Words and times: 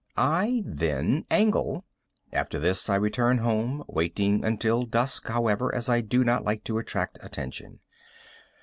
I 0.17 0.63
then 0.65 1.27
angle. 1.29 1.85
After 2.33 2.57
this 2.57 2.89
I 2.89 2.95
return 2.95 3.37
home, 3.37 3.83
waiting 3.87 4.43
until 4.43 4.81
dusk, 4.83 5.27
however, 5.27 5.75
as 5.75 5.89
I 5.89 6.01
do 6.01 6.23
not 6.23 6.43
like 6.43 6.63
to 6.63 6.79
attract 6.79 7.23
attention. 7.23 7.81